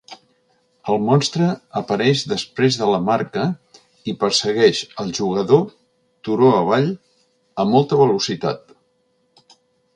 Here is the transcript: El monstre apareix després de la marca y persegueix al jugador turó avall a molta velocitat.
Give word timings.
El 0.93 0.95
monstre 1.09 1.49
apareix 1.81 2.23
després 2.31 2.77
de 2.79 2.87
la 2.93 3.01
marca 3.11 3.45
y 4.13 4.17
persegueix 4.25 4.83
al 5.05 5.13
jugador 5.21 5.63
turó 6.29 6.51
avall 6.57 6.91
a 7.65 7.71
molta 7.77 8.05
velocitat. 8.05 8.79